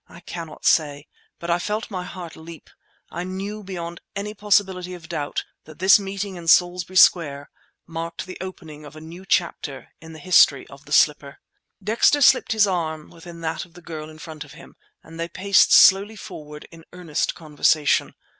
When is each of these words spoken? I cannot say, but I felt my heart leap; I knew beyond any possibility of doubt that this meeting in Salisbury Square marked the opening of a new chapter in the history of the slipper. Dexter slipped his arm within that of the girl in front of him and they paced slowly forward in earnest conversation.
I 0.09 0.19
cannot 0.21 0.65
say, 0.65 1.05
but 1.37 1.51
I 1.51 1.59
felt 1.59 1.91
my 1.91 2.03
heart 2.03 2.35
leap; 2.35 2.71
I 3.11 3.23
knew 3.23 3.63
beyond 3.63 4.01
any 4.15 4.33
possibility 4.33 4.95
of 4.95 5.07
doubt 5.07 5.45
that 5.65 5.77
this 5.77 5.99
meeting 5.99 6.37
in 6.37 6.47
Salisbury 6.47 6.97
Square 6.97 7.51
marked 7.85 8.25
the 8.25 8.39
opening 8.41 8.83
of 8.83 8.95
a 8.95 8.99
new 8.99 9.27
chapter 9.27 9.89
in 10.01 10.13
the 10.13 10.17
history 10.17 10.65
of 10.69 10.85
the 10.85 10.91
slipper. 10.91 11.37
Dexter 11.83 12.21
slipped 12.21 12.53
his 12.53 12.65
arm 12.65 13.11
within 13.11 13.41
that 13.41 13.63
of 13.63 13.75
the 13.75 13.81
girl 13.83 14.09
in 14.09 14.17
front 14.17 14.43
of 14.43 14.53
him 14.53 14.75
and 15.03 15.19
they 15.19 15.29
paced 15.29 15.71
slowly 15.71 16.15
forward 16.15 16.67
in 16.71 16.83
earnest 16.93 17.35
conversation. 17.35 18.15